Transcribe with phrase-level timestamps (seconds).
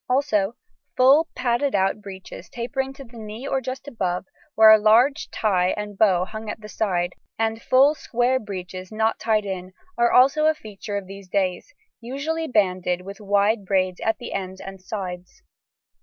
[0.09, 0.55] Also
[0.97, 5.75] full padded out breeches tapering to the knee or just above, where a large tie
[5.77, 10.47] and bow hung at the side, and full square breeches not tied in, are also
[10.47, 15.43] a feature of these days, usually banded with wide braids at ends and sides.